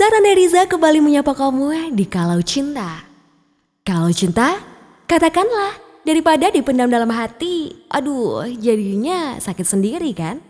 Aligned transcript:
Sarana 0.00 0.32
Riza 0.32 0.64
kembali 0.64 1.04
menyapa 1.04 1.36
kamu 1.36 1.92
di 1.92 2.08
Kalau 2.08 2.40
Cinta. 2.40 3.04
Kalau 3.84 4.08
cinta, 4.08 4.56
katakanlah 5.04 5.76
daripada 6.08 6.48
dipendam 6.48 6.88
dalam 6.88 7.12
hati. 7.12 7.84
Aduh, 7.92 8.48
jadinya 8.48 9.36
sakit 9.36 9.60
sendiri 9.68 10.08
kan? 10.16 10.40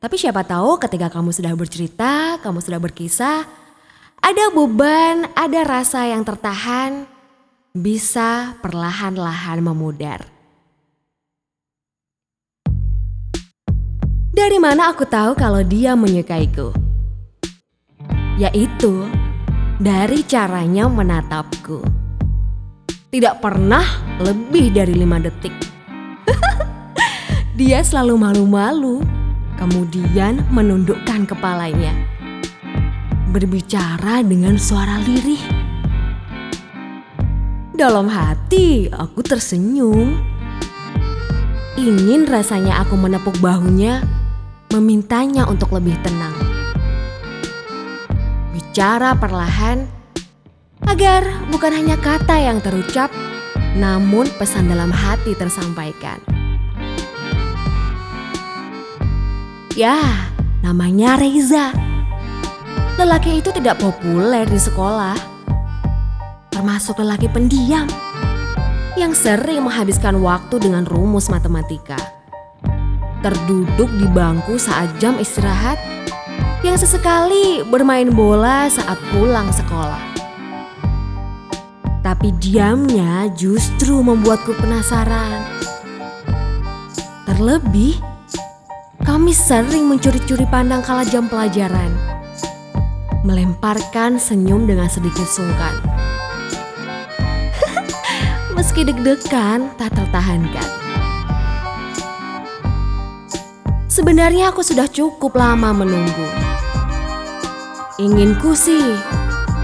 Tapi 0.00 0.16
siapa 0.16 0.48
tahu 0.48 0.80
ketika 0.80 1.12
kamu 1.12 1.28
sudah 1.28 1.52
bercerita, 1.52 2.40
kamu 2.40 2.64
sudah 2.64 2.80
berkisah, 2.80 3.44
ada 4.24 4.44
beban, 4.48 5.28
ada 5.36 5.60
rasa 5.60 6.08
yang 6.08 6.24
tertahan, 6.24 7.04
bisa 7.76 8.56
perlahan-lahan 8.64 9.60
memudar. 9.60 10.24
Dari 14.32 14.56
mana 14.56 14.88
aku 14.88 15.04
tahu 15.04 15.36
kalau 15.36 15.60
dia 15.60 15.92
menyukaiku? 15.92 16.85
Yaitu 18.36 19.08
dari 19.80 20.20
caranya 20.24 20.88
menatapku. 20.92 21.80
Tidak 23.08 23.40
pernah 23.40 23.84
lebih 24.20 24.76
dari 24.76 24.92
lima 24.92 25.16
detik. 25.16 25.52
dia 27.60 27.80
selalu 27.80 28.20
malu-malu, 28.20 29.00
kemudian 29.56 30.44
menundukkan 30.52 31.24
kepalanya. 31.24 31.96
Berbicara 33.32 34.20
dengan 34.20 34.60
suara 34.60 35.00
lirih. 35.00 35.40
Dalam 37.72 38.08
hati, 38.08 38.88
aku 38.92 39.20
tersenyum. 39.24 40.16
Ingin 41.76 42.24
rasanya 42.24 42.84
aku 42.84 42.96
menepuk 42.96 43.36
bahunya, 43.40 44.00
memintanya 44.72 45.44
untuk 45.44 45.76
lebih 45.76 45.96
tenang 46.00 46.45
bicara 48.76 49.16
perlahan 49.16 49.88
agar 50.84 51.24
bukan 51.48 51.72
hanya 51.72 51.96
kata 51.96 52.36
yang 52.36 52.60
terucap, 52.60 53.08
namun 53.72 54.28
pesan 54.36 54.68
dalam 54.68 54.92
hati 54.92 55.32
tersampaikan. 55.32 56.20
Ya, 59.72 60.28
namanya 60.60 61.16
Reza. 61.16 61.72
Lelaki 63.00 63.40
itu 63.40 63.48
tidak 63.48 63.80
populer 63.80 64.44
di 64.44 64.60
sekolah, 64.60 65.16
termasuk 66.52 67.00
lelaki 67.00 67.32
pendiam 67.32 67.88
yang 69.00 69.16
sering 69.16 69.64
menghabiskan 69.64 70.20
waktu 70.20 70.60
dengan 70.60 70.84
rumus 70.84 71.32
matematika. 71.32 71.96
Terduduk 73.24 73.88
di 73.96 74.04
bangku 74.12 74.60
saat 74.60 74.92
jam 75.00 75.16
istirahat 75.16 75.80
yang 76.64 76.80
sesekali 76.80 77.60
bermain 77.68 78.08
bola 78.08 78.70
saat 78.72 78.96
pulang 79.12 79.52
sekolah. 79.52 80.00
Tapi 82.00 82.30
diamnya 82.38 83.26
justru 83.34 83.98
membuatku 83.98 84.54
penasaran. 84.56 85.42
Terlebih, 87.26 87.98
kami 89.02 89.34
sering 89.34 89.90
mencuri-curi 89.90 90.46
pandang 90.46 90.80
kala 90.86 91.02
jam 91.02 91.26
pelajaran. 91.26 91.90
Melemparkan 93.26 94.22
senyum 94.22 94.70
dengan 94.70 94.86
sedikit 94.86 95.26
sungkan. 95.26 95.74
Meski 98.56 98.86
deg-degan 98.86 99.74
tak 99.74 99.98
tertahankan. 99.98 100.70
Sebenarnya 103.90 104.54
aku 104.54 104.62
sudah 104.62 104.86
cukup 104.86 105.34
lama 105.34 105.74
menunggu. 105.74 106.45
Inginku 107.96 108.52
sih, 108.52 108.92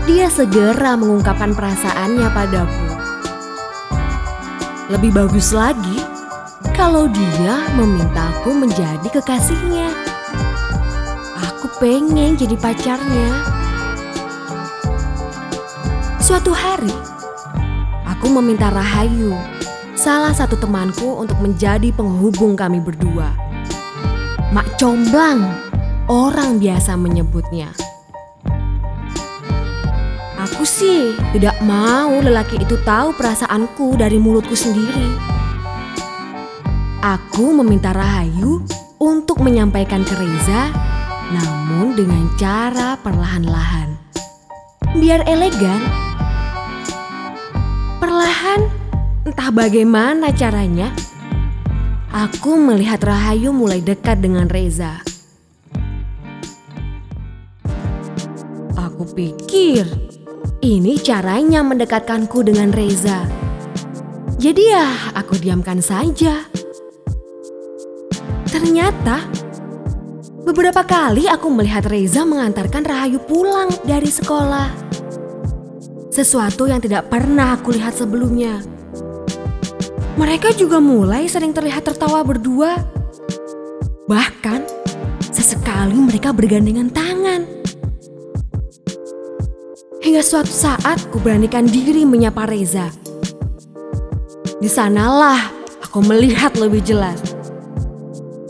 dia 0.09 0.33
segera 0.33 0.97
mengungkapkan 0.97 1.53
perasaannya 1.53 2.33
padaku. 2.33 2.87
Lebih 4.89 5.13
bagus 5.13 5.53
lagi 5.53 6.01
kalau 6.73 7.13
dia 7.13 7.69
memintaku 7.77 8.57
menjadi 8.57 9.05
kekasihnya. 9.05 9.85
Aku 11.45 11.77
pengen 11.77 12.41
jadi 12.41 12.57
pacarnya. 12.57 13.29
Suatu 16.17 16.57
hari, 16.57 16.97
aku 18.09 18.33
meminta 18.33 18.73
Rahayu, 18.73 19.37
salah 19.93 20.33
satu 20.33 20.57
temanku 20.57 21.21
untuk 21.21 21.37
menjadi 21.37 21.93
penghubung 21.93 22.57
kami 22.57 22.81
berdua. 22.81 23.29
Mak 24.57 24.81
Comblang, 24.81 25.45
orang 26.09 26.57
biasa 26.57 26.97
menyebutnya. 26.97 27.92
Aku 30.63 30.71
sih 30.71 31.19
tidak 31.35 31.59
mau 31.67 32.23
lelaki 32.23 32.55
itu 32.63 32.79
tahu 32.87 33.11
perasaanku 33.19 33.99
dari 33.99 34.15
mulutku 34.15 34.55
sendiri. 34.55 35.11
Aku 37.03 37.51
meminta 37.51 37.91
Rahayu 37.91 38.63
untuk 39.03 39.43
menyampaikan 39.43 40.07
ke 40.07 40.15
Reza, 40.15 40.71
namun 41.35 41.99
dengan 41.99 42.31
cara 42.39 42.95
perlahan-lahan. 42.95 43.91
Biar 45.03 45.27
elegan. 45.27 45.83
Perlahan, 47.99 48.63
entah 49.27 49.51
bagaimana 49.51 50.31
caranya, 50.31 50.95
aku 52.15 52.55
melihat 52.55 53.03
Rahayu 53.03 53.51
mulai 53.51 53.83
dekat 53.83 54.23
dengan 54.23 54.47
Reza. 54.47 55.03
Aku 58.79 59.11
pikir 59.11 59.91
ini 60.63 60.95
caranya 61.03 61.61
mendekatkanku 61.67 62.47
dengan 62.47 62.71
Reza. 62.71 63.27
Jadi 64.39 64.63
ya, 64.71 65.11
aku 65.11 65.35
diamkan 65.35 65.83
saja. 65.83 66.47
Ternyata 68.47 69.27
beberapa 70.47 70.87
kali 70.87 71.27
aku 71.27 71.51
melihat 71.51 71.83
Reza 71.91 72.23
mengantarkan 72.23 72.87
Rahayu 72.87 73.19
pulang 73.27 73.75
dari 73.83 74.07
sekolah. 74.07 74.71
Sesuatu 76.15 76.71
yang 76.71 76.79
tidak 76.79 77.11
pernah 77.11 77.59
aku 77.59 77.75
lihat 77.75 77.99
sebelumnya. 77.99 78.63
Mereka 80.15 80.55
juga 80.55 80.79
mulai 80.79 81.27
sering 81.27 81.51
terlihat 81.51 81.91
tertawa 81.91 82.23
berdua. 82.23 82.79
Bahkan 84.07 84.61
sesekali 85.33 85.99
mereka 85.99 86.31
bergandengan 86.31 86.93
tangan. 86.93 87.22
Hingga 90.03 90.19
suatu 90.19 90.51
saat 90.51 90.99
ku 91.15 91.23
beranikan 91.23 91.63
diri 91.63 92.03
menyapa 92.03 92.43
Reza. 92.51 92.91
Di 94.59 94.67
sanalah 94.67 95.39
aku 95.79 96.03
melihat 96.03 96.59
lebih 96.59 96.83
jelas. 96.83 97.23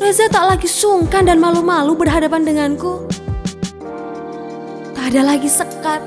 Reza 0.01 0.33
tak 0.33 0.49
lagi 0.49 0.65
sungkan 0.65 1.29
dan 1.29 1.37
malu-malu 1.37 1.93
berhadapan 1.93 2.49
denganku. 2.49 3.05
Tak 4.97 5.13
ada 5.13 5.37
lagi 5.37 5.53
sekat. 5.53 6.01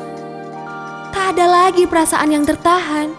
Tak 1.13 1.37
ada 1.37 1.45
lagi 1.45 1.85
perasaan 1.85 2.33
yang 2.33 2.41
tertahan. 2.41 3.13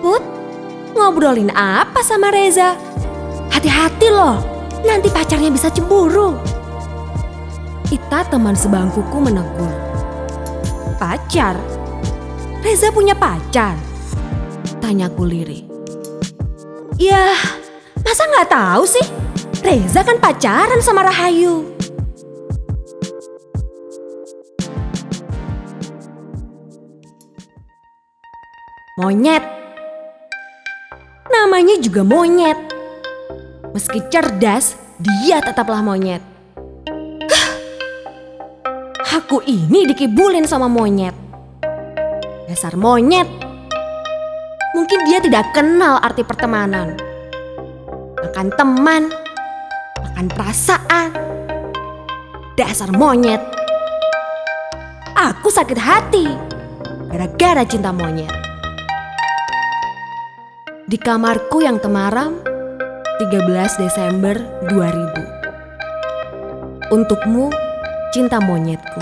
Put, 0.00 0.24
ngobrolin 0.96 1.52
apa 1.52 2.00
sama 2.00 2.32
Reza? 2.32 2.72
Hati-hati 3.52 4.08
loh, 4.08 4.40
nanti 4.80 5.12
pacarnya 5.12 5.52
bisa 5.52 5.68
cemburu. 5.68 6.51
Ita 7.92 8.24
teman 8.24 8.56
sebangkuku 8.56 9.20
menegur. 9.20 9.68
Pacar? 10.96 11.60
Reza 12.64 12.88
punya 12.88 13.12
pacar? 13.12 13.76
Tanyaku 14.80 15.28
lirih. 15.28 15.68
Ya, 16.96 17.36
masa 18.00 18.24
nggak 18.32 18.48
tahu 18.48 18.88
sih? 18.88 19.04
Reza 19.60 20.00
kan 20.08 20.16
pacaran 20.16 20.80
sama 20.80 21.04
Rahayu. 21.04 21.68
Monyet. 28.96 29.44
Namanya 31.28 31.76
juga 31.76 32.00
monyet. 32.00 32.56
Meski 33.76 34.00
cerdas, 34.08 34.80
dia 34.96 35.44
tetaplah 35.44 35.84
monyet. 35.84 36.31
Aku 39.12 39.44
ini 39.44 39.84
dikibulin 39.84 40.48
sama 40.48 40.72
monyet. 40.72 41.12
Dasar 42.48 42.80
monyet. 42.80 43.28
Mungkin 44.72 45.04
dia 45.04 45.20
tidak 45.20 45.52
kenal 45.52 46.00
arti 46.00 46.24
pertemanan. 46.24 46.96
Makan 48.24 48.48
teman, 48.56 49.12
makan 50.00 50.32
perasaan. 50.32 51.12
Dasar 52.56 52.88
monyet. 52.96 53.44
Aku 55.12 55.52
sakit 55.52 55.76
hati 55.76 56.32
gara-gara 57.12 57.68
cinta 57.68 57.92
monyet. 57.92 58.32
Di 60.88 60.96
kamarku 60.96 61.60
yang 61.60 61.76
temaram, 61.84 62.40
13 63.20 63.76
Desember 63.76 64.40
2000. 64.72 66.88
Untukmu 66.96 67.61
cinta 68.12 68.36
monyetku. 68.44 69.00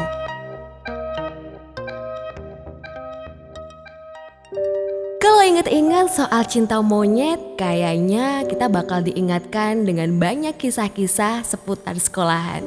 Kalau 5.19 5.43
inget-inget 5.43 6.15
soal 6.15 6.47
cinta 6.47 6.79
monyet, 6.79 7.59
kayaknya 7.59 8.47
kita 8.47 8.71
bakal 8.71 9.03
diingatkan 9.03 9.83
dengan 9.83 10.15
banyak 10.15 10.55
kisah-kisah 10.55 11.43
seputar 11.43 11.99
sekolahan. 11.99 12.63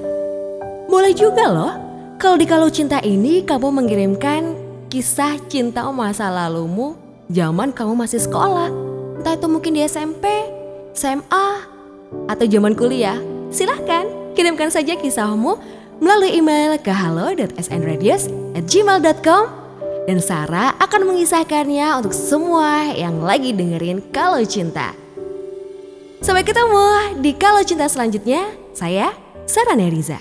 Boleh 0.91 1.15
juga 1.15 1.47
loh, 1.47 1.73
kalau 2.19 2.35
di 2.35 2.43
Kalau 2.43 2.67
Cinta 2.67 2.99
ini 2.99 3.47
kamu 3.47 3.79
mengirimkan 3.79 4.59
kisah 4.91 5.39
cinta 5.47 5.87
masa 5.95 6.27
lalumu 6.27 6.99
zaman 7.31 7.71
kamu 7.71 7.95
masih 8.03 8.19
sekolah. 8.19 8.67
Entah 9.15 9.39
itu 9.39 9.47
mungkin 9.47 9.79
di 9.79 9.81
SMP, 9.87 10.27
SMA, 10.91 11.47
atau 12.27 12.43
zaman 12.43 12.75
kuliah. 12.75 13.15
Silahkan 13.47 14.11
kirimkan 14.35 14.67
saja 14.67 14.99
kisahmu 14.99 15.82
melalui 16.03 16.35
email 16.35 16.75
ke 16.75 16.91
halo.snradius@gmail.com 16.91 19.43
dan 20.03 20.19
Sarah 20.19 20.75
akan 20.83 21.07
mengisahkannya 21.07 22.03
untuk 22.03 22.11
semua 22.11 22.91
yang 22.91 23.23
lagi 23.23 23.55
dengerin 23.55 24.03
Kalau 24.11 24.43
Cinta. 24.43 24.91
Sampai 26.19 26.43
ketemu 26.43 27.15
di 27.23 27.31
Kalau 27.39 27.63
Cinta 27.63 27.87
selanjutnya. 27.87 28.51
Saya 28.75 29.15
Sarah 29.47 29.79
Neriza. 29.79 30.19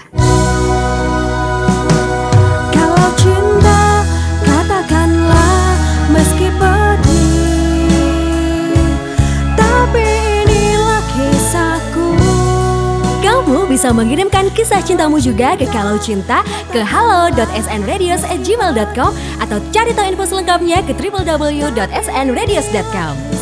Mengirimkan 13.94 14.50
kisah 14.56 14.82
cintamu 14.84 15.20
juga 15.22 15.56
ke 15.56 15.66
Kalau 15.70 15.98
Cinta 16.00 16.42
ke 16.72 16.80
halo.snradios@gmail.com 16.80 19.14
atau 19.40 19.60
cari 19.70 19.92
tahu 19.94 20.06
info 20.12 20.26
selengkapnya 20.26 20.82
ke 20.84 20.92
www.snradios.com. 20.96 23.41